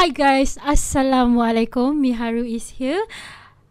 [0.00, 1.92] Hi guys, Assalamualaikum.
[1.92, 3.04] Miharu is here.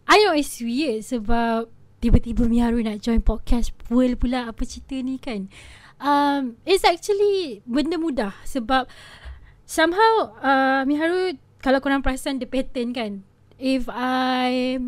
[0.06, 1.66] I know it's weird sebab
[1.98, 5.50] tiba-tiba Miharu nak join podcast world pula apa cerita ni kan.
[5.98, 8.86] Um, it's actually benda mudah sebab
[9.66, 13.26] somehow uh, Miharu kalau korang perasan the pattern kan.
[13.58, 14.78] If I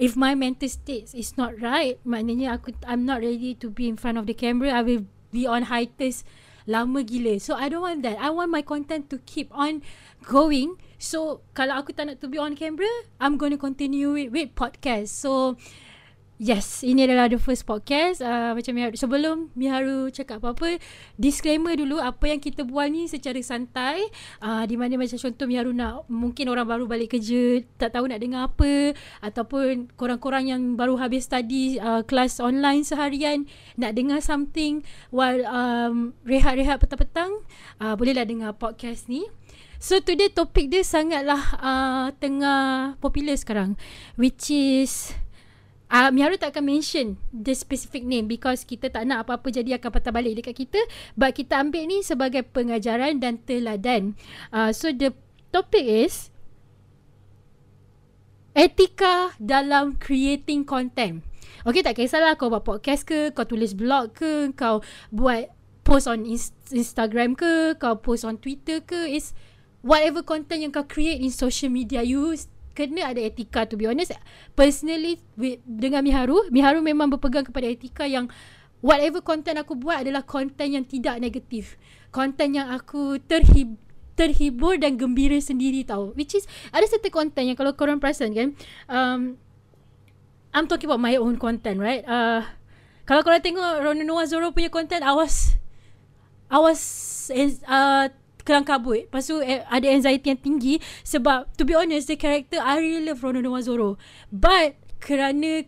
[0.00, 4.00] if my mental state is not right, maknanya aku I'm not ready to be in
[4.00, 4.72] front of the camera.
[4.72, 5.04] I will
[5.36, 6.24] be on hiatus
[6.70, 7.42] lama gila.
[7.42, 8.22] So I don't want that.
[8.22, 9.82] I want my content to keep on
[10.22, 10.78] going.
[11.02, 12.86] So kalau aku tak nak to be on camera,
[13.18, 15.10] I'm going to continue it with podcast.
[15.10, 15.58] So
[16.40, 18.24] Yes, ini adalah the first podcast.
[18.24, 20.80] Uh, macam Miharu, sebelum Miharu cakap apa-apa,
[21.20, 24.08] disclaimer dulu apa yang kita buat ni secara santai.
[24.40, 28.24] Uh, di mana macam contoh Miharu nak, mungkin orang baru balik kerja, tak tahu nak
[28.24, 28.96] dengar apa.
[29.20, 33.44] Ataupun korang-korang yang baru habis study uh, kelas online seharian,
[33.76, 34.80] nak dengar something
[35.12, 37.44] while um, rehat-rehat petang-petang,
[37.84, 39.28] uh, bolehlah dengar podcast ni.
[39.76, 43.76] So today topik dia sangatlah uh, tengah popular sekarang.
[44.16, 45.12] Which is
[45.90, 49.90] uh, Miharu tak akan mention the specific name because kita tak nak apa-apa jadi akan
[49.90, 50.80] patah balik dekat kita.
[51.18, 54.14] But kita ambil ni sebagai pengajaran dan teladan.
[54.54, 55.12] Uh, so the
[55.50, 56.30] topic is
[58.54, 61.26] etika dalam creating content.
[61.60, 64.80] Okay tak kisahlah kau buat podcast ke Kau tulis blog ke Kau
[65.12, 65.52] buat
[65.84, 66.24] post on
[66.72, 69.36] Instagram ke Kau post on Twitter ke Is
[69.84, 72.32] whatever content yang kau create in social media You
[72.72, 74.14] kena ada etika to be honest.
[74.54, 78.30] Personally with, dengan Miharu Miharu memang berpegang kepada etika yang
[78.80, 81.76] whatever content aku buat adalah content yang tidak negatif.
[82.10, 83.76] Content yang aku terhib
[84.18, 86.12] terhibur dan gembira sendiri tau.
[86.12, 88.48] Which is ada satu content yang kalau korang perasan kan
[88.90, 89.40] um,
[90.50, 92.02] I'm talking about my own content right?
[92.04, 92.42] Uh,
[93.06, 95.56] kalau korang tengok Ronan Noah Zoro punya content I was
[96.50, 96.82] I was
[97.64, 98.10] uh,
[98.42, 99.08] kelang kabut.
[99.08, 100.74] Lepas tu eh, ada anxiety yang tinggi
[101.04, 104.00] Sebab to be honest The character I really love Rono Noah Zoro.
[104.32, 105.64] But Kerana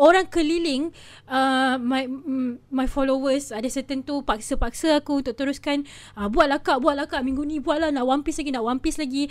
[0.00, 0.94] Orang keliling
[1.26, 2.06] uh, my
[2.70, 5.84] my followers ada certain tu paksa-paksa aku untuk teruskan
[6.14, 8.96] uh, buatlah kak buatlah kak minggu ni buatlah nak one piece lagi nak one piece
[9.00, 9.28] lagi.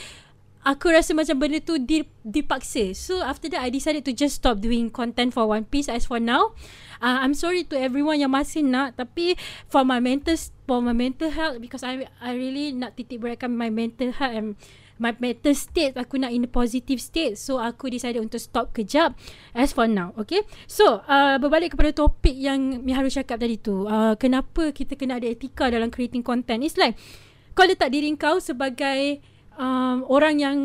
[0.59, 1.79] Aku rasa macam benda tu
[2.21, 2.91] dipaksa.
[2.91, 6.19] So after that I decided to just stop doing content for one piece as for
[6.19, 6.51] now.
[6.99, 9.39] Uh, I'm sorry to everyone yang masih nak tapi
[9.71, 10.35] for my mental
[10.69, 14.47] for my mental health because I I really nak titik beratkan my mental health and
[15.01, 15.97] my mental state.
[15.97, 17.41] Aku nak in a positive state.
[17.41, 19.17] So aku decided untuk stop kejap.
[19.57, 20.45] As for now okay?
[20.69, 25.25] So uh, berbalik kepada topik yang Miharu cakap tadi tu uh, kenapa kita kena ada
[25.25, 26.61] etika dalam creating content?
[26.61, 26.93] It's like
[27.57, 29.25] kau letak diri kau sebagai
[29.57, 30.57] um, orang yang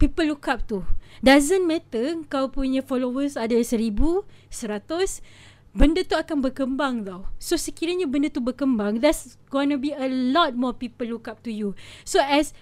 [0.00, 0.82] people look up tu
[1.22, 5.22] doesn't matter kau punya followers ada seribu seratus
[5.72, 7.28] benda tu akan berkembang tau.
[7.40, 11.52] So sekiranya benda tu berkembang, there's gonna be a lot more people look up to
[11.52, 11.72] you.
[12.04, 12.52] So as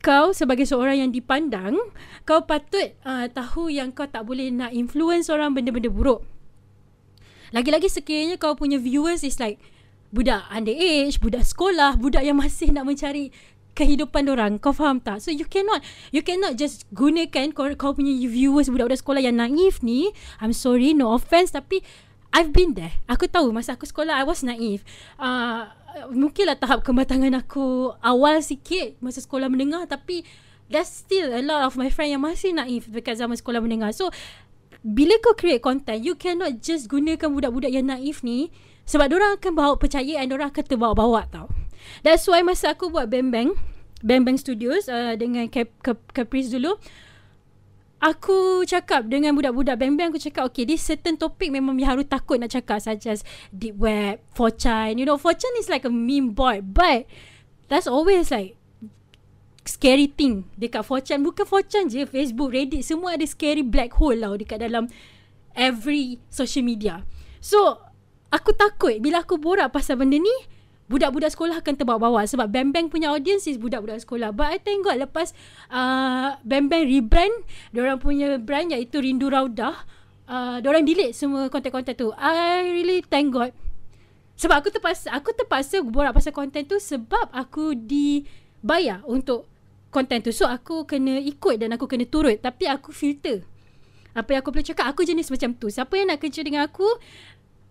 [0.00, 1.76] kau sebagai seorang yang dipandang,
[2.24, 6.24] kau patut uh, tahu yang kau tak boleh nak influence orang benda-benda buruk.
[7.52, 9.60] Lagi-lagi sekiranya kau punya viewers is like
[10.10, 13.30] budak underage, budak sekolah, budak yang masih nak mencari
[13.76, 18.08] kehidupan orang kau faham tak so you cannot you cannot just gunakan kau, kau punya
[18.24, 20.08] viewers budak-budak sekolah yang naif ni
[20.40, 21.84] I'm sorry no offense tapi
[22.36, 22.92] I've been there.
[23.08, 24.84] Aku tahu masa aku sekolah I was naive.
[25.16, 25.72] Uh,
[26.12, 30.20] mungkinlah tahap kematangan aku awal sikit masa sekolah menengah tapi
[30.68, 33.88] there's still a lot of my friend yang masih naif dekat zaman sekolah menengah.
[33.96, 34.12] So
[34.84, 38.52] bila kau create content you cannot just gunakan budak-budak yang naif ni
[38.84, 41.48] sebab orang akan bawa percaya dan orang akan terbawa-bawa tau.
[42.04, 43.56] That's why masa aku buat Bang Bang
[44.04, 45.72] Bang Bang Studios uh, dengan Cap,
[46.12, 46.76] Caprice dulu
[48.06, 52.54] aku cakap dengan budak-budak bang-bang aku cakap okay this certain topic memang Miharu takut nak
[52.54, 57.10] cakap such as deep web 4chan you know 4chan is like a meme board but
[57.66, 58.54] that's always like
[59.66, 64.38] scary thing dekat 4chan bukan 4chan je Facebook Reddit semua ada scary black hole lah
[64.38, 64.86] dekat dalam
[65.56, 67.02] every social media.
[67.40, 67.80] So
[68.28, 70.36] aku takut bila aku borak pasal benda ni
[70.86, 74.30] budak-budak sekolah akan terbawa-bawa sebab Bang Bang punya audience is budak-budak sekolah.
[74.30, 75.34] But I thank God lepas
[75.70, 77.34] uh, Bang Bang rebrand,
[77.74, 79.74] orang punya brand iaitu Rindu Raudah,
[80.30, 82.14] uh, orang delete semua konten-konten tu.
[82.14, 83.50] I really thank God.
[84.36, 89.48] Sebab aku terpaksa, aku terpaksa borak pasal konten tu sebab aku dibayar untuk
[89.88, 90.28] konten tu.
[90.28, 92.36] So aku kena ikut dan aku kena turut.
[92.44, 93.40] Tapi aku filter.
[94.16, 95.68] Apa yang aku boleh cakap, aku jenis macam tu.
[95.68, 96.88] Siapa yang nak kerja dengan aku,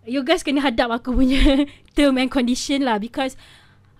[0.06, 1.66] you guys kena hadap aku punya
[1.98, 3.34] term and condition lah because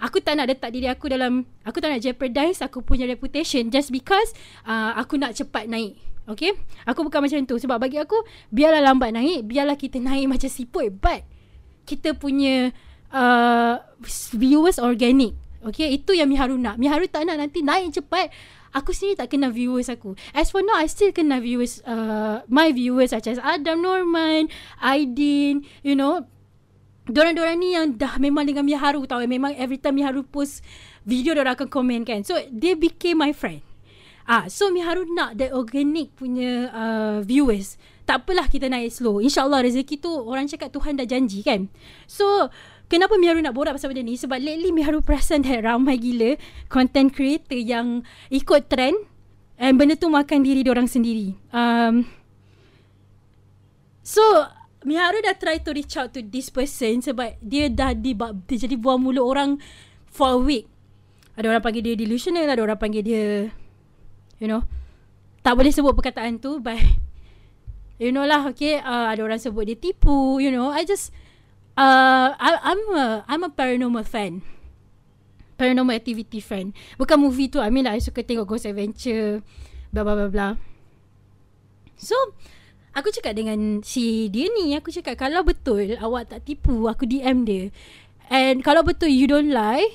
[0.00, 3.92] aku tak nak letak diri aku dalam aku tak nak jeopardize aku punya reputation just
[3.92, 4.32] because
[4.64, 5.98] uh, aku nak cepat naik
[6.28, 6.52] okay?
[6.84, 7.56] Aku bukan macam tu.
[7.56, 8.18] Sebab bagi aku
[8.50, 11.22] biarlah lambat naik biarlah kita naik macam siput but
[11.86, 12.74] kita punya
[13.14, 13.78] uh,
[14.34, 15.94] viewers organic okay?
[15.94, 16.76] Itu yang Miharu nak.
[16.76, 18.30] Miharu tak nak nanti naik cepat
[18.76, 20.12] aku sendiri tak kenal viewers aku.
[20.37, 24.52] As for now, I still kenal viewers, uh, my viewers such as Adam Norman,
[24.84, 26.28] Aidin, you know.
[27.06, 29.23] Diorang-diorang ni yang dah memang dengan Mia Haru tau.
[29.25, 30.61] Memang every time Mia Haru post
[31.06, 32.20] video, diorang akan komen kan.
[32.26, 33.64] So, they became my friend.
[34.26, 37.78] Ah, so Mia Haru nak the organic punya uh, viewers.
[38.02, 39.23] Tak apalah kita naik slow.
[39.23, 41.70] InsyaAllah rezeki tu orang cakap Tuhan dah janji kan.
[42.11, 42.50] So,
[42.86, 44.14] Kenapa Miharu nak borak pasal benda ni?
[44.14, 46.38] Sebab lately Miharu perasan that ramai gila
[46.70, 48.94] content creator yang ikut trend
[49.58, 51.34] and benda tu makan diri orang sendiri.
[51.50, 52.06] Um,
[54.06, 54.22] so,
[54.86, 58.14] Miharu dah try to reach out to this person sebab dia dah di,
[58.46, 59.58] dia jadi buah mulut orang
[60.06, 60.70] for a week.
[61.34, 63.50] Ada orang panggil dia delusional, ada orang panggil dia,
[64.38, 64.62] you know,
[65.42, 66.78] tak boleh sebut perkataan tu but,
[67.98, 71.10] you know lah, okay, uh, ada orang sebut dia tipu, you know, I just,
[71.76, 74.43] uh, I'm a I'm a paranormal fan.
[75.56, 76.76] Paranormal activity fan.
[77.00, 77.61] Bukan movie tu.
[77.61, 79.40] I mean like, I suka tengok Ghost Adventure.
[79.93, 80.52] Blah blah blah blah.
[81.96, 82.17] So,
[82.93, 84.76] aku cakap dengan si dia ni.
[84.76, 87.73] Aku cakap kalau betul awak tak tipu, aku DM dia.
[88.28, 89.87] And kalau betul you don't lie,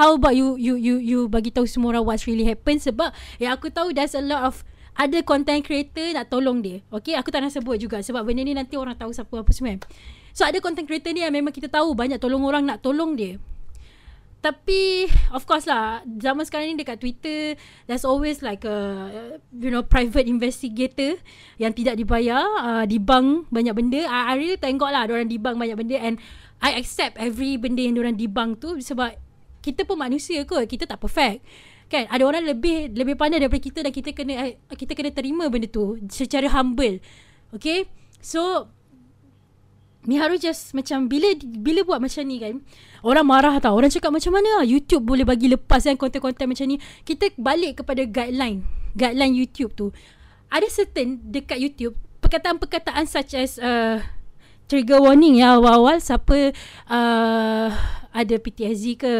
[0.00, 3.10] how about you you you you bagi tahu semua orang what's really happen sebab
[3.42, 4.62] ya aku tahu there's a lot of
[4.94, 6.84] ada content creator nak tolong dia.
[6.92, 9.76] Okay, aku tak nak sebut juga sebab benda ni nanti orang tahu siapa apa semua.
[10.36, 13.36] So ada content creator ni yang memang kita tahu banyak tolong orang nak tolong dia.
[14.40, 15.04] Tapi
[15.36, 18.78] of course lah zaman sekarang ni dekat Twitter there's always like a
[19.52, 21.20] you know private investigator
[21.60, 24.00] yang tidak dibayar uh, di bank banyak benda.
[24.08, 26.16] I, I really tengok lah orang di bank banyak benda and
[26.64, 29.12] I accept every benda yang orang di bank tu sebab
[29.60, 30.64] kita pun manusia kot.
[30.64, 31.44] Kita tak perfect.
[31.92, 35.68] Kan ada orang lebih lebih pandai daripada kita dan kita kena kita kena terima benda
[35.68, 36.96] tu secara humble.
[37.52, 37.84] Okay?
[38.24, 38.72] So
[40.08, 42.54] Miharu just macam bila bila buat macam ni kan
[43.04, 43.76] orang marah tau.
[43.76, 46.80] Orang cakap macam mana YouTube boleh bagi lepas kan konten-konten macam ni.
[47.04, 48.64] Kita balik kepada guideline
[48.96, 49.92] guideline YouTube tu.
[50.50, 53.98] Ada certain dekat YouTube perkataan-perkataan such as uh,
[54.70, 56.54] trigger warning ya awal-awal siapa
[56.86, 57.68] uh,
[58.14, 59.14] ada PTSD ke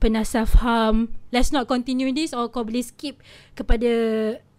[0.00, 3.20] pernah self harm let's not continue this or kau boleh skip
[3.52, 3.90] kepada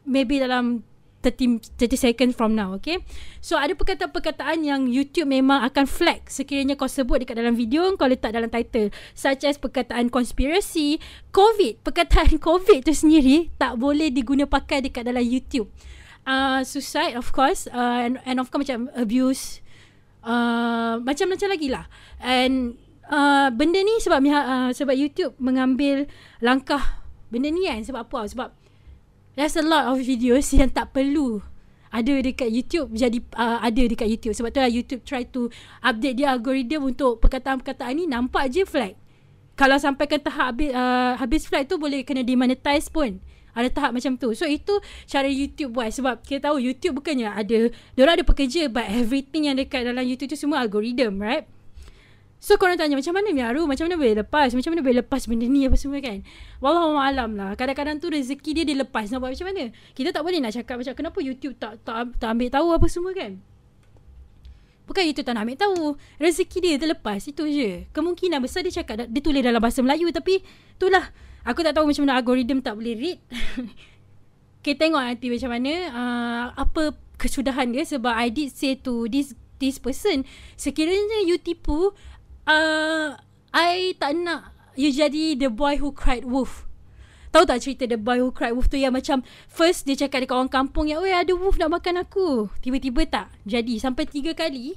[0.05, 0.85] maybe dalam
[1.21, 2.99] 30, 30 seconds from now okay?
[3.39, 8.09] So ada perkataan-perkataan yang YouTube memang akan flag sekiranya kau sebut dekat dalam video kau
[8.09, 8.89] letak dalam title.
[9.13, 10.97] Such as perkataan conspiracy
[11.29, 11.81] covid.
[11.85, 15.69] Perkataan covid tu sendiri tak boleh diguna pakai dekat dalam YouTube.
[16.25, 17.69] Uh, suicide of course.
[17.69, 19.61] Uh, and, and of course macam abuse.
[20.21, 21.85] Uh, macam-macam lagi lah.
[22.21, 22.77] And
[23.09, 26.05] uh, benda ni sebab uh, sebab YouTube mengambil
[26.39, 27.01] langkah
[27.33, 28.29] benda ni kan sebab apa?
[28.29, 28.60] Sebab
[29.31, 31.39] There's a lot of videos yang tak perlu.
[31.91, 34.31] Ada dekat YouTube jadi uh, ada dekat YouTube.
[34.31, 35.51] Sebab tu lah YouTube try to
[35.83, 38.95] update dia algorithm untuk perkataan-perkataan ni nampak je flag.
[39.59, 43.19] Kalau sampai ke tahap habis, uh, habis flag tu boleh kena demonetize pun.
[43.51, 44.31] Ada tahap macam tu.
[44.31, 45.91] So itu cara YouTube buat.
[45.91, 50.31] Sebab kita tahu YouTube bukannya ada diorang ada pekerja but everything yang dekat dalam YouTube
[50.31, 51.43] tu semua algorithm right
[52.41, 54.49] So korang tanya macam mana Miaru Macam mana boleh lepas?
[54.57, 55.69] Macam mana boleh lepas benda ni?
[55.69, 56.25] Apa semua kan?
[56.57, 57.53] Wallahualam lah.
[57.53, 59.13] Kadang-kadang tu rezeki dia dia lepas.
[59.13, 59.69] Nak buat macam mana?
[59.93, 62.67] Kita tak boleh nak cakap macam Kenapa YouTube tak tak, tak ambil tahu?
[62.73, 63.37] Apa semua kan?
[64.89, 65.83] Bukan YouTube tak nak ambil tahu.
[66.17, 67.21] Rezeki dia dia lepas.
[67.29, 67.85] Itu je.
[67.93, 70.09] Kemungkinan besar dia cakap Dia tulis dalam bahasa Melayu.
[70.09, 70.41] Tapi
[70.81, 71.13] itulah.
[71.45, 73.19] Aku tak tahu macam mana algoritma tak boleh read.
[74.65, 77.85] Kita tengok nanti macam mana uh, Apa kesudahan dia.
[77.85, 80.25] Sebab I did say to this this person
[80.57, 81.93] Sekiranya you tipu
[82.47, 83.17] uh,
[83.51, 86.65] I tak nak you jadi the boy who cried wolf.
[87.31, 90.35] Tahu tak cerita the boy who cried wolf tu yang macam first dia cakap dekat
[90.35, 92.51] orang kampung yang weh ada wolf nak makan aku.
[92.59, 94.75] Tiba-tiba tak jadi sampai tiga kali.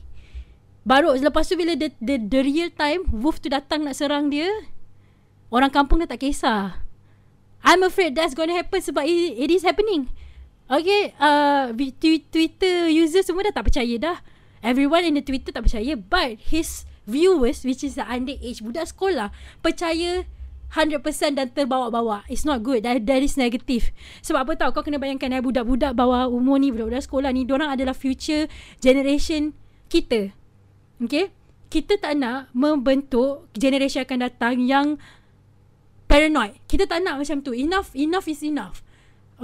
[0.87, 4.47] Baru lepas tu bila the, the, the real time wolf tu datang nak serang dia.
[5.51, 6.79] Orang kampung dah tak kisah.
[7.65, 10.13] I'm afraid that's gonna happen sebab it, it is happening.
[10.65, 11.73] Okay, uh,
[12.33, 14.17] Twitter user semua dah tak percaya dah.
[14.65, 15.97] Everyone in the Twitter tak percaya.
[15.97, 20.25] But his viewers which is the underage budak sekolah percaya
[20.75, 22.27] 100% dan terbawa-bawa.
[22.27, 22.83] It's not good.
[22.83, 23.95] That, that is negative.
[24.27, 27.71] Sebab apa tau Kau kena bayangkan eh, Budak-budak bawah umur ni Budak-budak sekolah ni Diorang
[27.71, 28.51] adalah future
[28.83, 29.55] Generation
[29.87, 30.35] Kita.
[30.99, 31.31] Okay?
[31.71, 34.99] Kita tak nak Membentuk Generation akan datang Yang
[36.11, 36.59] Paranoid.
[36.67, 37.55] Kita tak nak macam tu.
[37.55, 38.84] Enough Enough is enough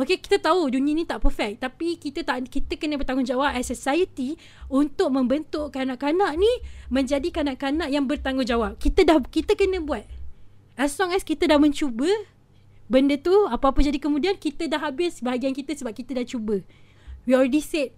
[0.00, 4.40] Okay, kita tahu dunia ni tak perfect tapi kita tak kita kena bertanggungjawab as society
[4.72, 6.48] untuk membentuk kanak-kanak ni
[6.88, 8.80] menjadi kanak-kanak yang bertanggungjawab.
[8.80, 10.08] Kita dah kita kena buat.
[10.80, 12.08] As long as kita dah mencuba
[12.88, 16.64] benda tu apa-apa jadi kemudian kita dah habis bahagian kita sebab kita dah cuba.
[17.28, 17.92] We already said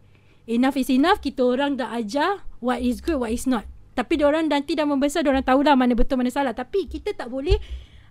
[0.51, 1.23] enough is enough.
[1.23, 3.63] Kita orang dah ajar what is good what is not.
[3.95, 7.31] Tapi orang nanti dah membesar dia orang tahulah mana betul mana salah tapi kita tak
[7.31, 7.63] boleh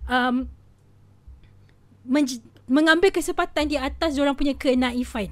[0.08, 0.48] um,
[2.72, 5.28] mengambil kesempatan di atas orang punya kenaifan.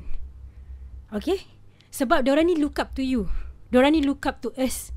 [1.09, 1.41] Okay?
[1.89, 3.33] Sebab orang ni look up to you.
[3.73, 4.93] Orang ni look up to us.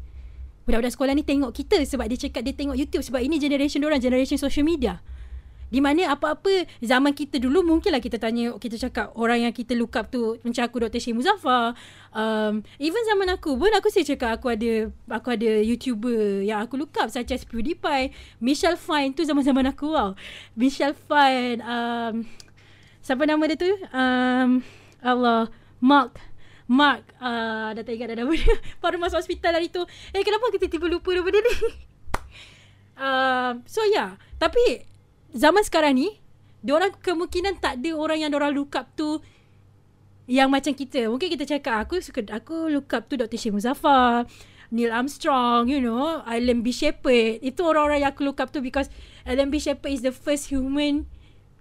[0.68, 4.04] Budak-budak sekolah ni tengok kita sebab dia cakap dia tengok YouTube sebab ini generation orang
[4.04, 5.00] generation social media.
[5.74, 9.98] Di mana apa-apa zaman kita dulu mungkinlah kita tanya kita cakap orang yang kita look
[9.98, 11.02] up tu macam aku Dr.
[11.02, 11.74] Syed Muzaffar.
[12.14, 16.78] Um, even zaman aku pun aku sih cakap aku ada aku ada YouTuber yang aku
[16.78, 20.14] look up such as PewDiePie, Michelle Fine tu zaman-zaman aku wow.
[20.54, 22.22] Michelle Fine um,
[23.02, 23.74] siapa nama dia tu?
[23.90, 24.62] Um,
[25.02, 25.50] Allah
[25.82, 26.22] Mark
[26.70, 29.84] Mark uh, dah tak ingat dah nama dia Baru masuk hospital hari tu
[30.16, 31.54] Eh kenapa kita tiba lupa nama dia ni
[32.96, 34.93] uh, So yeah Tapi
[35.34, 36.10] zaman sekarang ni
[36.72, 39.20] orang kemungkinan tak ada orang yang orang look up tu
[40.24, 41.12] yang macam kita.
[41.12, 43.36] Mungkin kita cakap aku suka aku look up tu Dr.
[43.36, 44.24] Syed Muzaffar,
[44.72, 46.72] Neil Armstrong, you know, Alan B.
[46.72, 47.44] Shepard.
[47.44, 48.88] Itu orang-orang yang aku look up tu because
[49.28, 49.60] Alan B.
[49.60, 51.12] Shepard is the first human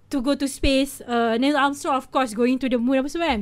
[0.07, 1.03] to go to space.
[1.03, 3.41] Uh, Neil Armstrong of course going to the moon apa semua kan.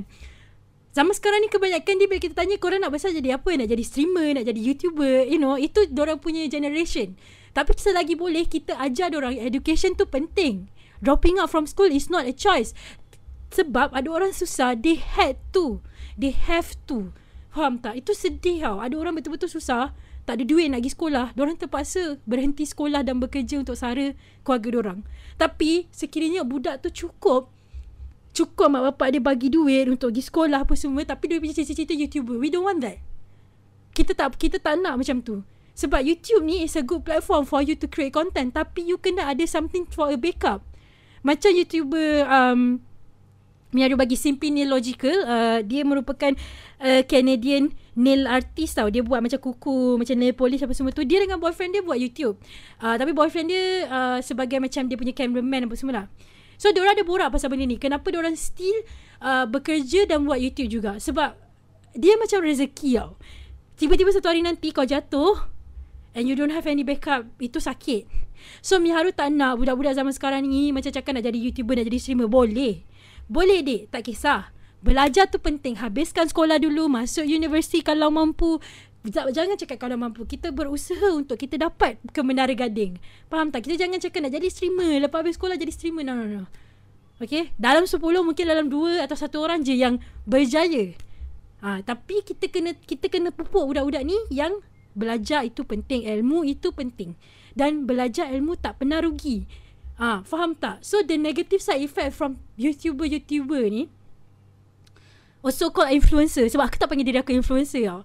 [0.92, 3.48] Zaman sekarang ni kebanyakan dia bila kita tanya korang nak besar jadi apa?
[3.56, 7.16] Nak jadi streamer, nak jadi YouTuber, you know, itu orang punya generation.
[7.52, 10.72] Tapi selagi boleh kita ajar orang education tu penting.
[11.04, 12.72] Dropping out from school is not a choice.
[13.52, 15.84] Sebab ada orang susah, they had to.
[16.16, 17.12] They have to.
[17.52, 18.00] Faham tak?
[18.00, 18.80] Itu sedih tau.
[18.80, 19.92] Ada orang betul-betul susah,
[20.24, 21.26] tak ada duit nak pergi sekolah.
[21.36, 24.16] Diorang terpaksa berhenti sekolah dan bekerja untuk sara
[24.48, 25.00] keluarga diorang.
[25.36, 27.52] Tapi sekiranya budak tu cukup,
[28.32, 31.92] cukup mak bapak dia bagi duit untuk pergi sekolah apa semua, tapi dia punya cita-cita
[31.92, 32.40] YouTuber.
[32.40, 33.04] We don't want that.
[33.92, 35.44] Kita tak kita tak nak macam tu.
[35.82, 38.54] Sebab YouTube ni is a good platform for you to create content.
[38.54, 40.62] Tapi you kena ada something for a backup.
[41.26, 42.78] Macam YouTuber um,
[43.74, 45.26] ada bagi Simply Nail Logical.
[45.26, 46.38] Uh, dia merupakan
[46.78, 48.94] uh, Canadian nail artist tau.
[48.94, 51.02] Dia buat macam kuku, macam nail polish apa semua tu.
[51.02, 52.38] Dia dengan boyfriend dia buat YouTube.
[52.78, 56.08] Uh, tapi boyfriend dia uh, sebagai macam dia punya cameraman apa semua lah.
[56.62, 57.82] So, dia orang ada borak pasal benda ni.
[57.82, 58.86] Kenapa dia orang still
[59.18, 61.02] uh, bekerja dan buat YouTube juga?
[61.02, 61.34] Sebab
[61.98, 63.18] dia macam rezeki tau.
[63.82, 65.42] Tiba-tiba satu hari nanti kau jatuh,
[66.16, 68.08] and you don't have any backup, itu sakit.
[68.60, 72.00] So Miharu tak nak budak-budak zaman sekarang ni macam cakap nak jadi YouTuber, nak jadi
[72.02, 72.28] streamer.
[72.28, 72.84] Boleh.
[73.32, 74.52] Boleh dek, tak kisah.
[74.82, 75.78] Belajar tu penting.
[75.78, 78.58] Habiskan sekolah dulu, masuk universiti kalau mampu.
[79.06, 80.26] Jangan cakap kalau mampu.
[80.26, 82.98] Kita berusaha untuk kita dapat ke Menara Gading.
[83.30, 83.66] Faham tak?
[83.70, 85.02] Kita jangan cakap nak jadi streamer.
[85.06, 86.06] Lepas habis sekolah jadi streamer.
[86.06, 86.44] No, no, no.
[87.22, 87.54] Okay?
[87.62, 90.98] Dalam 10 mungkin dalam 2 atau satu orang je yang berjaya.
[91.62, 94.58] Ha, tapi kita kena kita kena pupuk budak-budak ni yang
[94.94, 97.16] Belajar itu penting, ilmu itu penting.
[97.56, 99.48] Dan belajar ilmu tak pernah rugi.
[100.02, 100.82] Ah, ha, faham tak?
[100.82, 103.86] So the negative side effect from YouTuber-YouTuber ni
[105.46, 106.46] also called influencer.
[106.48, 108.02] Sebab aku tak panggil diri aku influencer tau.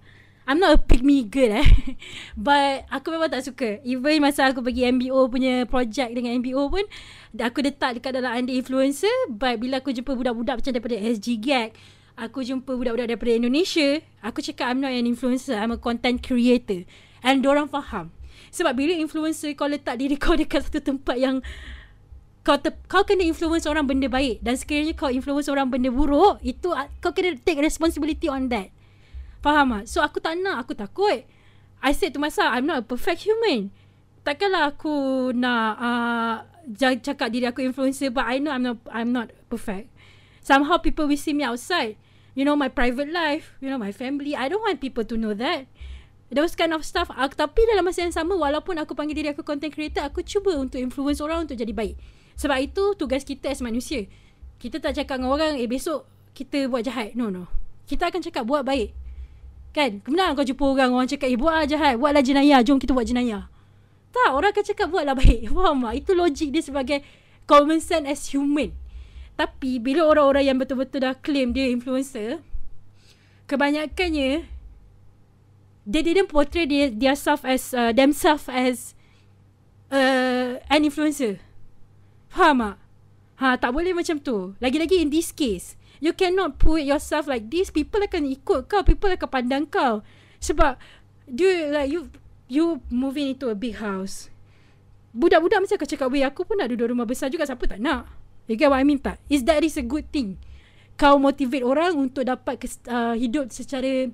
[0.47, 1.69] I'm not a me girl eh.
[2.39, 3.83] But aku memang tak suka.
[3.83, 6.87] Even masa aku pergi MBO punya project dengan MBO pun,
[7.35, 9.11] aku letak dekat dalam under influencer.
[9.27, 11.75] But bila aku jumpa budak-budak macam daripada SG Gag,
[12.17, 16.89] aku jumpa budak-budak daripada Indonesia, aku cakap I'm not an influencer, I'm a content creator.
[17.21, 18.11] And orang faham.
[18.49, 21.45] Sebab bila influencer kau letak diri kau dekat satu tempat yang
[22.41, 26.41] kau te- kau kena influence orang benda baik dan sekiranya kau influence orang benda buruk,
[26.41, 26.73] itu
[27.05, 28.73] kau kena take responsibility on that.
[29.45, 29.85] Faham tak?
[29.87, 31.29] So aku tak nak, aku takut.
[31.85, 33.69] I said to myself, I'm not a perfect human.
[34.25, 36.35] Takkanlah aku nak uh,
[36.99, 39.93] cakap diri aku influencer but I know I'm not I'm not perfect.
[40.43, 41.99] Somehow people will see me outside
[42.37, 44.37] you know my private life you know my family.
[44.37, 45.67] I don't want people to know that.
[46.29, 47.09] Those kind of stuff.
[47.15, 50.59] Aku, tapi dalam masa yang sama walaupun aku panggil diri aku content creator aku cuba
[50.61, 51.97] untuk influence orang untuk jadi baik.
[52.37, 54.05] Sebab itu tugas kita as manusia.
[54.61, 56.05] Kita tak cakap dengan orang eh besok
[56.37, 57.17] kita buat jahat.
[57.17, 57.49] No no.
[57.89, 58.93] Kita akan cakap buat baik.
[59.73, 60.03] Kan?
[60.05, 63.49] Kemudian kau jumpa orang orang cakap eh buat jahat buatlah jenayah jom kita buat jenayah.
[64.13, 65.49] Tak orang akan cakap buatlah baik.
[65.55, 65.95] Faham tak?
[65.95, 66.99] Itu logik dia sebagai
[67.47, 68.75] common sense as human
[69.37, 72.41] tapi bila orang-orang yang betul-betul dah claim dia influencer,
[73.45, 74.49] kebanyakannya
[75.87, 78.97] they didn't portray their, their self as uh, themselves as
[79.93, 81.39] uh, an influencer.
[82.33, 82.77] Faham tak?
[83.37, 84.57] Ha, tak boleh macam tu.
[84.65, 87.69] Lagi-lagi in this case, you cannot put yourself like this.
[87.69, 88.81] People akan ikut kau.
[88.81, 90.01] People akan pandang kau.
[90.41, 90.81] Sebab,
[91.29, 92.09] do like you
[92.49, 94.33] you moving into a big house.
[95.13, 97.45] Budak-budak mesti akan cakap, weh aku pun nak duduk rumah besar juga.
[97.45, 98.09] Siapa tak nak?
[98.47, 99.19] You get what I mean tak?
[99.27, 100.39] Is that is a good thing?
[100.97, 104.09] Kau motivate orang untuk dapat uh, hidup secara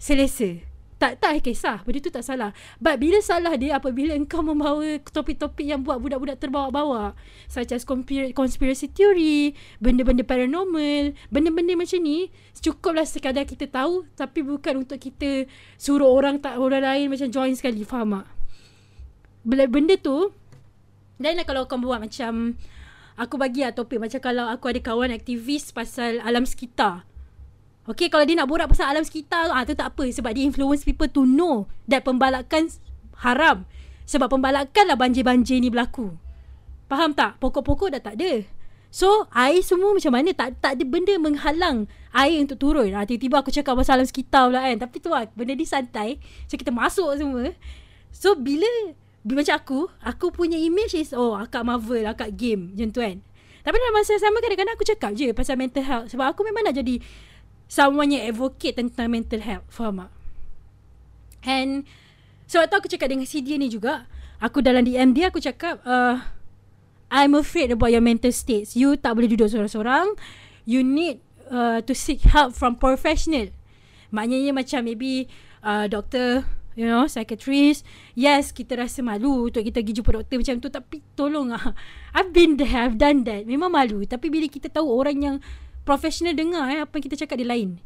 [0.00, 0.62] selesa.
[0.94, 1.82] Tak tak kisah.
[1.84, 2.54] Benda tu tak salah.
[2.80, 7.12] But bila salah dia apabila engkau membawa topik-topik yang buat budak-budak terbawa-bawa.
[7.50, 7.84] Such as
[8.32, 9.52] conspiracy theory,
[9.82, 12.32] benda-benda paranormal, benda-benda macam ni.
[12.56, 15.44] Cukuplah sekadar kita tahu tapi bukan untuk kita
[15.76, 17.84] suruh orang tak orang lain macam join sekali.
[17.84, 18.26] Faham tak?
[19.44, 20.32] Benda tu
[21.20, 22.56] dan kalau kau buat macam
[23.14, 27.06] Aku bagi lah topik macam kalau aku ada kawan aktivis pasal alam sekitar.
[27.86, 30.82] Okay, kalau dia nak borak pasal alam sekitar ah tu tak apa sebab dia influence
[30.82, 32.66] people to know that pembalakan
[33.22, 33.68] haram.
[34.04, 36.16] Sebab pembalakan lah banjir-banjir ni berlaku.
[36.90, 37.38] Faham tak?
[37.38, 38.44] Pokok-pokok dah tak ada.
[38.94, 40.30] So, air semua macam mana?
[40.30, 42.94] Tak tak ada benda menghalang air untuk turun.
[42.94, 44.76] Ha, tiba-tiba aku cakap pasal alam sekitar pula kan.
[44.78, 46.22] Tapi tu lah, benda ni santai.
[46.46, 47.50] So, kita masuk semua.
[48.14, 48.70] So, bila
[49.24, 52.76] macam aku, aku punya image is, oh, akak Marvel, akak game.
[52.76, 53.16] Macam tu kan.
[53.64, 56.12] Tapi dalam masa sama kadang-kadang aku cakap je pasal mental health.
[56.12, 57.00] Sebab aku memang nak jadi
[57.64, 59.64] someone yang advocate tentang mental health.
[59.72, 60.12] Faham tak?
[61.48, 61.88] And
[62.44, 64.04] sebab tu aku cakap dengan si dia ni juga.
[64.44, 66.20] Aku dalam DM dia aku cakap uh,
[67.08, 68.76] I'm afraid about your mental states.
[68.76, 70.12] You tak boleh duduk seorang-seorang.
[70.68, 73.48] You need uh, to seek help from professional.
[74.12, 75.32] Maknanya macam maybe
[75.64, 77.86] uh, doktor, you know, psychiatrist.
[78.14, 80.68] Yes, kita rasa malu untuk kita pergi jumpa doktor macam tu.
[80.70, 81.74] Tapi tolong ah.
[82.16, 83.46] I've been there, I've done that.
[83.46, 84.02] Memang malu.
[84.06, 85.36] Tapi bila kita tahu orang yang
[85.86, 87.78] professional dengar eh, apa yang kita cakap dia lain.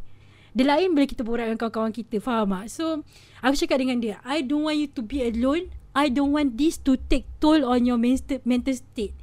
[0.57, 2.18] Dia lain bila kita borak dengan kawan-kawan kita.
[2.18, 2.73] Faham tak?
[2.73, 3.04] So,
[3.45, 5.71] aku cakap dengan dia, I don't want you to be alone.
[5.92, 9.14] I don't want this to take toll on your mental state.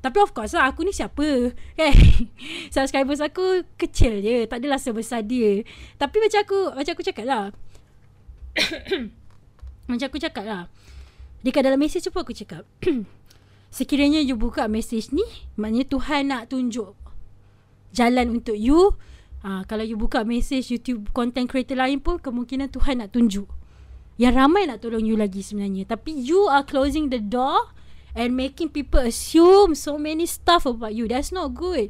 [0.00, 1.52] Tapi of course lah, aku ni siapa?
[1.78, 1.92] Kan?
[2.72, 4.48] Subscribers aku kecil je.
[4.48, 5.60] Tak adalah sebesar dia.
[6.00, 7.44] Tapi macam aku, macam aku cakap lah.
[9.90, 10.64] macam aku cakap lah.
[11.40, 12.66] Dekat dalam mesej tu pun aku cakap.
[13.76, 17.00] Sekiranya you buka mesej ni, maknanya Tuhan nak tunjuk
[17.94, 18.94] jalan untuk you.
[19.40, 23.48] Ha, kalau you buka message YouTube content creator lain pun kemungkinan Tuhan nak tunjuk.
[24.20, 25.88] Yang ramai nak tolong you lagi sebenarnya.
[25.88, 27.72] Tapi you are closing the door
[28.12, 31.08] and making people assume so many stuff about you.
[31.08, 31.88] That's not good.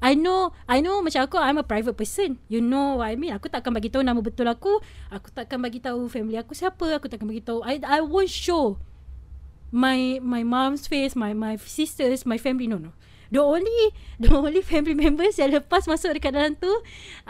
[0.00, 2.40] I know, I know macam aku, I'm a private person.
[2.48, 3.36] You know what I mean?
[3.36, 4.80] Aku takkan bagi tahu nama betul aku.
[5.12, 6.96] Aku takkan bagi tahu family aku siapa.
[6.96, 7.60] Aku takkan bagi tahu.
[7.60, 8.80] I I won't show
[9.68, 12.64] my my mom's face, my my sisters, my family.
[12.64, 12.96] No, no
[13.30, 16.70] the only the only family members yang lepas masuk dekat dalam tu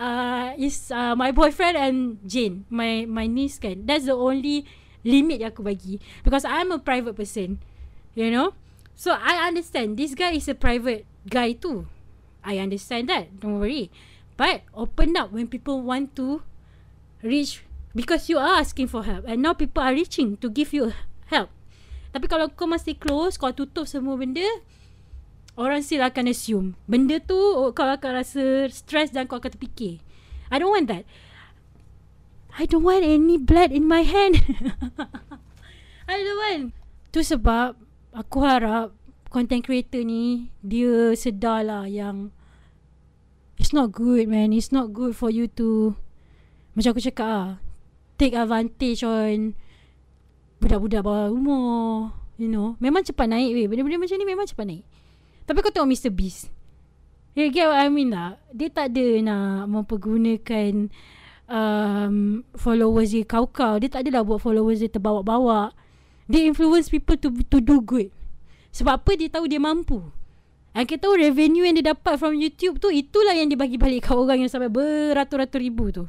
[0.00, 4.64] uh, is uh, my boyfriend and Jane my my niece kan that's the only
[5.04, 7.60] limit yang aku bagi because I'm a private person
[8.16, 8.56] you know
[8.96, 11.84] so I understand this guy is a private guy too
[12.44, 13.40] I understand that.
[13.40, 13.90] Don't worry.
[14.40, 16.40] But open up when people want to
[17.20, 20.96] reach because you are asking for help and now people are reaching to give you
[21.28, 21.52] help.
[22.10, 24.46] Tapi kalau kau masih close kau tutup semua benda
[25.60, 26.68] orang still akan assume.
[26.88, 30.00] Benda tu oh, kau akan rasa stress dan kau akan terfikir.
[30.48, 31.04] I don't want that.
[32.56, 34.42] I don't want any blood in my hand.
[36.10, 36.64] I don't want.
[37.14, 37.78] Tu sebab
[38.10, 38.90] aku harap
[39.30, 42.34] content creator ni dia sedar lah yang
[43.56, 45.94] it's not good man it's not good for you to
[46.74, 47.48] macam aku cakap lah
[48.18, 49.54] take advantage on
[50.58, 54.84] budak-budak bawah umur you know memang cepat naik weh benda-benda macam ni memang cepat naik
[55.50, 56.14] tapi kau tengok Mr.
[56.14, 56.46] Beast.
[57.34, 58.38] You get what I mean lah.
[58.54, 60.86] Dia tak ada nak mempergunakan
[61.50, 63.82] um, followers dia kau-kau.
[63.82, 65.74] Dia tak adalah buat followers dia terbawa-bawa.
[66.30, 68.14] Dia influence people to to do good.
[68.70, 69.98] Sebab apa dia tahu dia mampu.
[70.70, 74.06] Dan kita tahu revenue yang dia dapat from YouTube tu itulah yang dia bagi balik
[74.06, 76.06] kat orang yang sampai beratus-ratus ribu tu.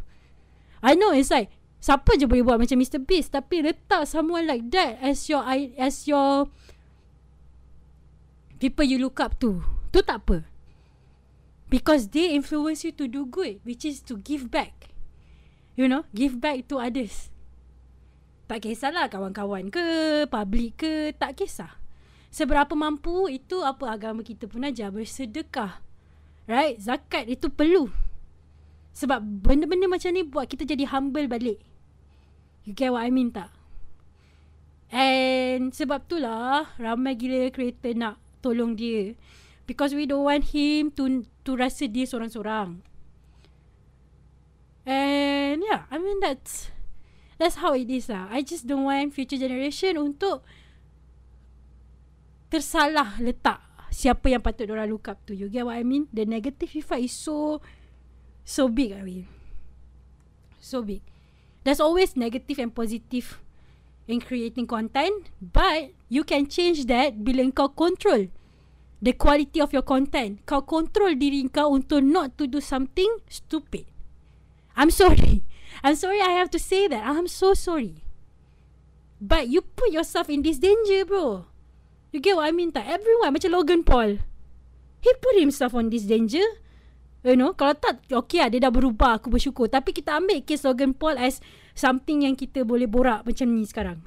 [0.85, 1.49] I know it's like
[1.81, 3.01] siapa je boleh buat macam Mr.
[3.01, 5.41] Beast tapi letak someone like that as your
[5.81, 6.45] as your
[8.61, 9.65] people you look up to.
[9.89, 10.45] Tu tak apa.
[11.73, 14.93] Because they influence you to do good, which is to give back.
[15.73, 17.33] You know, give back to others.
[18.45, 21.80] Tak kisahlah kawan-kawan ke, public ke, tak kisah.
[22.31, 25.83] Seberapa mampu, itu apa agama kita pun ajar, bersedekah.
[26.47, 26.79] Right?
[26.79, 27.91] Zakat itu perlu.
[28.95, 31.59] Sebab benda-benda macam ni buat kita jadi humble balik.
[32.63, 33.51] You get what I mean tak?
[34.91, 39.15] And sebab tu lah ramai gila creator nak tolong dia
[39.63, 42.83] because we don't want him to to rasa dia seorang-seorang
[44.83, 46.75] and yeah I mean that's
[47.39, 50.43] that's how it is lah I just don't want future generation untuk
[52.51, 56.11] tersalah letak siapa yang patut orang look up to you get what I mean?
[56.11, 57.63] The negative effect is so
[58.43, 59.25] so big I mean
[60.59, 60.99] so big.
[61.63, 63.39] There's always negative and positive
[64.05, 68.27] in creating content but you can change that bila kau control
[68.99, 70.43] the quality of your content.
[70.45, 73.87] Kau control diri kau untuk not to do something stupid.
[74.77, 75.41] I'm sorry.
[75.85, 77.01] I'm sorry I have to say that.
[77.01, 78.03] I'm so sorry.
[79.17, 81.50] But you put yourself in this danger bro
[82.11, 82.87] you get what I mean tak?
[82.87, 84.19] Everyone macam Logan Paul.
[85.01, 86.43] He put himself on this danger.
[87.21, 89.69] You know, kalau tak, okay lah, dia dah berubah, aku bersyukur.
[89.69, 91.37] Tapi kita ambil case Logan Paul as
[91.77, 94.01] something yang kita boleh borak macam ni sekarang.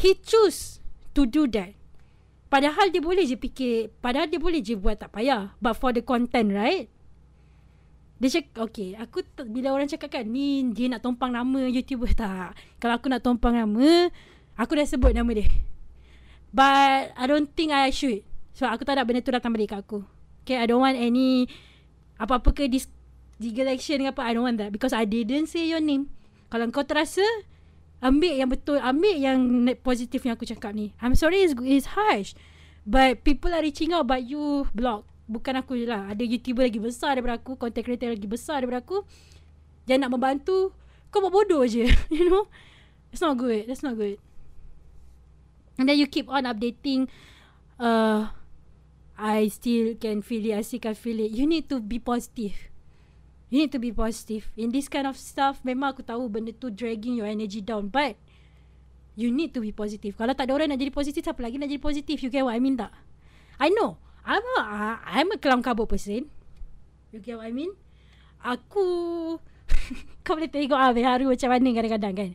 [0.00, 0.80] He choose
[1.12, 1.76] to do that.
[2.52, 5.56] Padahal dia boleh je fikir Padahal dia boleh je buat tak payah.
[5.56, 6.84] But for the content right?
[8.20, 12.12] Dia cakap Okay Aku t- Bila orang cakap kan Ni dia nak tumpang nama YouTuber
[12.20, 12.52] tak?
[12.76, 14.12] Kalau aku nak tumpang nama
[14.60, 15.48] Aku dah sebut nama dia
[16.52, 18.20] But I don't think I should.
[18.52, 20.04] So aku tak nak benda tu datang balik kat aku.
[20.44, 21.48] Okay I don't want any
[22.20, 22.86] Apa-apa ke dis
[23.42, 24.70] Legal action ke apa I don't want that.
[24.70, 26.12] Because I didn't say your name.
[26.52, 27.24] Kalau kau terasa
[28.04, 29.40] Ambil yang betul Ambil yang
[29.80, 30.92] positif yang aku cakap ni.
[31.00, 32.36] I'm sorry it's, it's harsh.
[32.84, 35.08] But people are reaching out But you block.
[35.32, 36.12] Bukan aku je lah.
[36.12, 39.00] Ada YouTuber lagi besar daripada aku Content creator lagi besar daripada aku
[39.88, 40.76] Jangan nak membantu
[41.08, 42.44] Kau buat bodoh je You know?
[43.08, 43.64] It's not good.
[43.64, 44.20] That's not good
[45.78, 47.08] And then you keep on updating
[47.80, 48.32] uh,
[49.16, 51.30] I still can feel it I still can feel it.
[51.32, 52.56] You need to be positive.
[53.52, 54.48] You need to be positive.
[54.56, 57.92] In this kind of stuff Memang aku tahu Benda tu dragging your energy down.
[57.92, 58.16] But
[59.12, 60.16] You need to be positive.
[60.16, 62.56] Kalau tak ada orang nak jadi positif Siapa lagi nak jadi positif You get what
[62.56, 62.92] I mean tak?
[63.60, 64.00] I know.
[64.22, 64.62] I'm a
[65.02, 66.30] I'm a kelam kabut person.
[67.10, 67.74] You get what I mean?
[68.42, 68.86] Aku
[70.26, 72.30] kau boleh tengok ah haru macam mana kadang-kadang kan.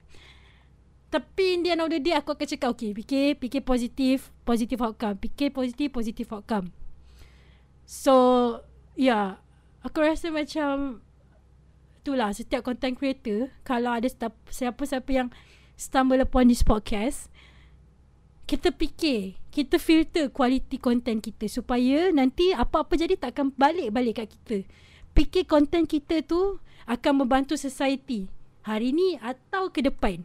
[1.07, 4.83] Tapi in the end of the day aku akan cakap okay, fikir fikir positif, positive
[4.83, 5.15] outcome.
[5.23, 6.67] Fikir positif, positive outcome.
[7.87, 8.13] So,
[8.99, 9.39] yeah.
[9.87, 10.99] Aku rasa macam
[12.03, 14.07] itulah setiap content creator kalau ada
[14.51, 15.27] siapa-siapa yang
[15.79, 17.31] stumble upon this podcast,
[18.47, 24.63] kita fikir, kita filter quality content kita supaya nanti apa-apa jadi takkan balik-balik kat kita.
[25.15, 28.31] Fikir content kita tu akan membantu society
[28.63, 30.23] hari ni atau ke depan.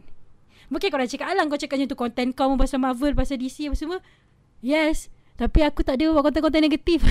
[0.71, 3.67] Mungkin kau dah cakap alang kau cakap macam tu content kau pasal Marvel, pasal DC
[3.67, 3.99] apa semua.
[4.63, 5.11] Yes.
[5.35, 7.01] Tapi aku tak ada buat content-content negatif.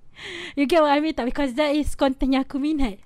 [0.58, 1.12] you get what I mean?
[1.12, 2.98] Tak because that is content yang aku minat.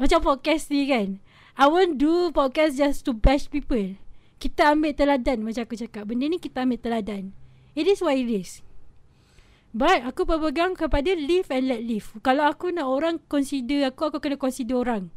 [0.00, 1.20] Macam podcast ni kan.
[1.58, 3.98] I won't do podcast just to bash people
[4.38, 6.06] kita ambil teladan macam aku cakap.
[6.06, 7.34] Benda ni kita ambil teladan.
[7.74, 8.62] It is what it is.
[9.74, 12.06] But aku berpegang kepada live and let live.
[12.24, 15.12] Kalau aku nak orang consider aku, aku kena consider orang.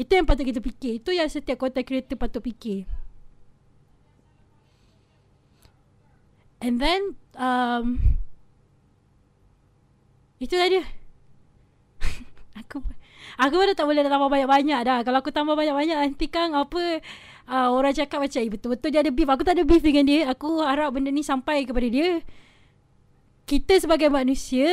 [0.00, 1.02] Itu yang patut kita fikir.
[1.02, 2.88] Itu yang setiap content creator patut fikir.
[6.60, 8.20] And then, um,
[10.40, 10.84] itu saja.
[12.60, 12.84] aku
[13.40, 14.98] aku pun tak boleh tambah banyak-banyak dah.
[15.04, 17.00] Kalau aku tambah banyak-banyak nanti kan apa
[17.48, 19.28] uh, orang cakap macam eh, betul-betul dia ada beef.
[19.28, 20.28] Aku tak ada beef dengan dia.
[20.32, 22.20] Aku harap benda ni sampai kepada dia.
[23.48, 24.70] Kita sebagai manusia,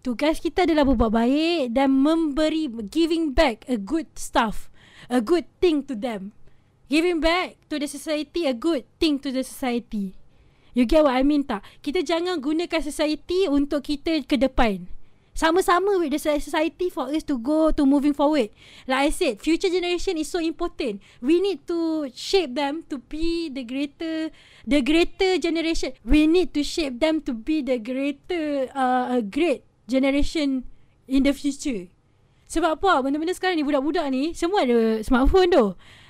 [0.00, 4.72] tugas kita adalah berbuat baik dan memberi giving back a good stuff,
[5.12, 6.32] a good thing to them.
[6.86, 10.25] Giving back to the society a good thing to the society.
[10.76, 11.64] You get what I mean tak?
[11.80, 14.92] Kita jangan gunakan society untuk kita ke depan
[15.36, 18.48] sama-sama with the society for us to go to moving forward.
[18.88, 21.04] Like I said, future generation is so important.
[21.20, 24.32] We need to shape them to be the greater,
[24.64, 25.92] the greater generation.
[26.00, 30.64] We need to shape them to be the greater, uh, great generation
[31.04, 31.92] in the future.
[32.48, 33.04] Sebab apa?
[33.04, 35.66] Benda-benda sekarang ni budak-budak ni semua ada smartphone tu.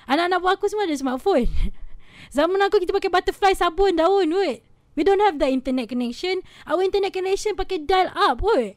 [0.07, 1.51] Anak-anak aku semua ada smartphone.
[2.33, 4.63] Zaman aku kita pakai butterfly sabun daun weh.
[4.97, 6.41] We don't have the internet connection.
[6.65, 8.75] Our internet connection pakai dial up weh.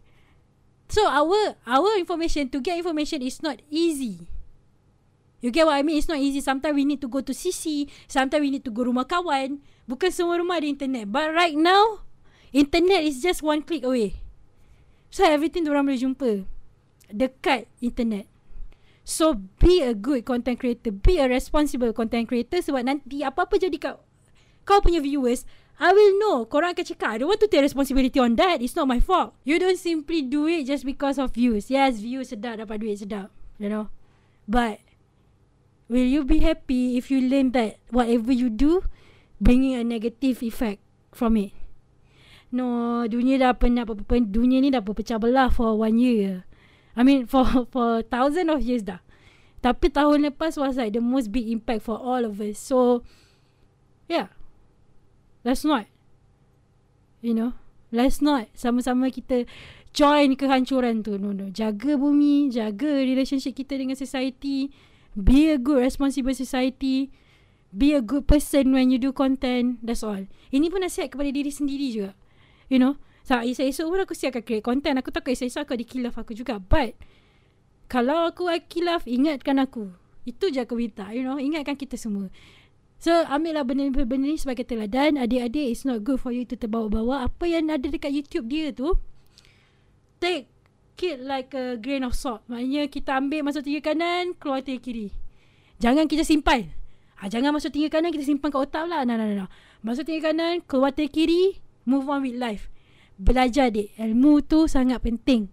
[0.90, 4.26] So our our information to get information is not easy.
[5.40, 5.96] You get what I mean?
[5.96, 6.44] It's not easy.
[6.44, 7.88] Sometimes we need to go to CC.
[8.04, 9.64] Sometimes we need to go rumah kawan.
[9.88, 11.08] Bukan semua rumah ada internet.
[11.08, 12.04] But right now,
[12.52, 14.20] internet is just one click away.
[15.08, 16.44] So everything orang boleh jumpa.
[17.10, 18.29] Dekat internet.
[19.10, 20.94] So be a good content creator.
[20.94, 22.62] Be a responsible content creator.
[22.62, 23.98] Sebab nanti apa-apa jadi kau,
[24.62, 25.42] kau punya viewers,
[25.82, 26.46] I will know.
[26.46, 28.62] Korang akan cakap, I don't want to take responsibility on that.
[28.62, 29.34] It's not my fault.
[29.42, 31.74] You don't simply do it just because of views.
[31.74, 33.34] Yes, views sedap, dapat duit sedap.
[33.58, 33.90] You know?
[34.46, 34.78] But,
[35.90, 38.86] will you be happy if you learn that whatever you do,
[39.42, 40.78] bringing a negative effect
[41.10, 41.50] from it?
[42.54, 46.46] No, dunia dah pernah, dunia ni dah pecah belah for one year.
[46.96, 49.00] I mean, for for thousand of years dah.
[49.60, 52.56] Tapi tahun lepas was like the most big impact for all of us.
[52.56, 53.04] So,
[54.08, 54.32] yeah.
[55.44, 55.84] Let's not.
[57.20, 57.52] You know.
[57.92, 58.48] Let's not.
[58.56, 59.44] Sama-sama kita
[59.92, 61.20] join kehancuran tu.
[61.20, 61.52] No, no.
[61.52, 62.48] Jaga bumi.
[62.48, 64.72] Jaga relationship kita dengan society.
[65.12, 67.12] Be a good responsible society.
[67.68, 69.76] Be a good person when you do content.
[69.84, 70.24] That's all.
[70.48, 72.12] Ini pun nasihat kepada diri sendiri juga.
[72.72, 72.96] You know.
[73.26, 74.96] So, esok-esok pun aku siap akan create content.
[74.98, 76.58] Aku takut esok-esok aku dikilaf aku juga.
[76.58, 76.96] But,
[77.90, 79.90] kalau aku kilaf, ingatkan aku.
[80.24, 81.10] Itu je aku minta.
[81.10, 81.36] You know.
[81.36, 82.30] Ingatkan kita semua.
[83.00, 87.24] So ambil lah benda-benda ni sebagai teladan Adik-adik it's not good for you to terbawa-bawa
[87.24, 88.92] Apa yang ada dekat YouTube dia tu
[90.20, 90.52] Take
[91.00, 95.08] it like a grain of salt Maknanya kita ambil masuk tinggi kanan Keluar tinggi kiri
[95.80, 96.76] Jangan kita simpan
[97.16, 99.50] ha, Jangan masuk tinggi kanan kita simpan kat otak lah nah, nah, nah, nah.
[99.80, 101.44] Masuk tinggi kanan Keluar tinggi kiri
[101.88, 102.68] Move on with life.
[103.20, 103.92] Belajar dek.
[104.00, 105.52] Ilmu tu sangat penting.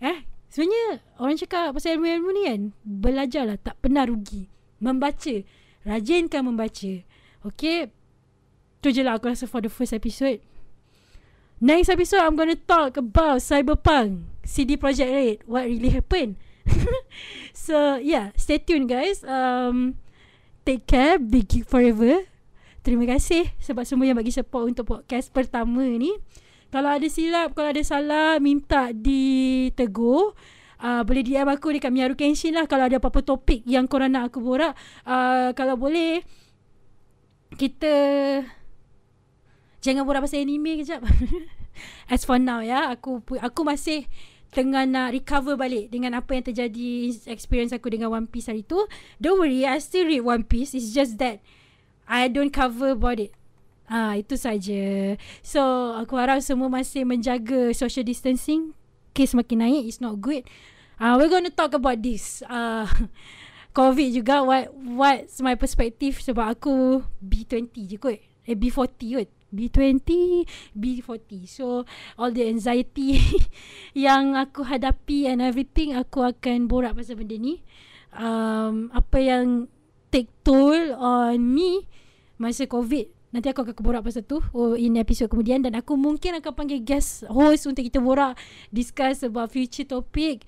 [0.00, 4.48] Eh, sebenarnya orang cakap pasal ilmu-ilmu ni kan, belajarlah tak pernah rugi.
[4.80, 5.44] Membaca.
[5.84, 6.92] Rajinkan membaca.
[7.44, 7.92] Okay.
[8.82, 10.42] Tu je lah aku rasa for the first episode.
[11.62, 16.34] Next episode, I'm gonna talk about Cyberpunk, CD Projekt Red, what really happened.
[17.54, 19.22] so, yeah, stay tuned guys.
[19.22, 19.94] Um,
[20.66, 22.26] take care, be geek forever.
[22.82, 26.10] Terima kasih sebab semua yang bagi support untuk podcast pertama ni.
[26.72, 30.32] Kalau ada silap, kalau ada salah, minta ditegur.
[30.82, 34.32] Uh, boleh DM aku dekat Miyaru Kenshin lah kalau ada apa-apa topik yang korang nak
[34.32, 34.74] aku borak.
[35.06, 36.26] Uh, kalau boleh,
[37.54, 37.94] kita
[39.82, 41.02] Jangan borak pasal anime kejap.
[42.12, 44.06] As for now ya, aku aku masih
[44.54, 48.78] tengah nak recover balik dengan apa yang terjadi experience aku dengan One Piece hari tu.
[49.18, 50.78] Don't worry, I still read One Piece.
[50.78, 51.42] It's just that
[52.06, 53.34] I don't cover about it.
[53.92, 55.20] Ah, itu saja.
[55.44, 55.60] So,
[56.00, 58.72] aku harap semua masih menjaga social distancing.
[59.12, 60.48] Case makin naik, it's not good.
[60.96, 62.40] Ah, uh, we're going to talk about this.
[62.48, 62.88] Ah, uh,
[63.76, 64.40] COVID juga.
[64.48, 68.16] What what's my perspective sebab aku B20 je kot.
[68.48, 69.30] Eh, B40 kot.
[69.52, 70.08] B20,
[70.72, 71.44] B40.
[71.44, 71.84] So
[72.16, 73.20] all the anxiety
[73.92, 77.60] yang aku hadapi and everything aku akan borak pasal benda ni.
[78.16, 79.68] Um, apa yang
[80.08, 81.84] take toll on me
[82.40, 83.21] masa COVID.
[83.32, 85.64] Nanti aku akan borak pasal tu oh, in episode kemudian.
[85.64, 88.36] Dan aku mungkin akan panggil guest host untuk kita borak
[88.68, 90.44] discuss about future topic.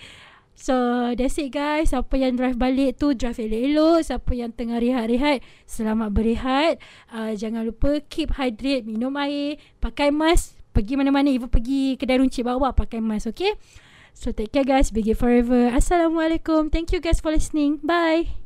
[0.55, 1.91] So that's it guys.
[1.91, 4.07] Siapa yang drive balik tu Drive elok-elok.
[4.07, 6.79] Siapa yang tengah rehat-rehat Selamat berehat.
[7.11, 10.55] Uh, Jangan lupa Keep hydrate Minum air Pakai mask.
[10.71, 13.59] Pergi mana-mana Even pergi kedai runcit bawah Pakai mask okay?
[14.15, 14.95] So take care guys.
[14.95, 15.75] Be forever.
[15.75, 16.71] Assalamualaikum.
[16.71, 17.83] Thank you guys for listening.
[17.83, 18.44] Bye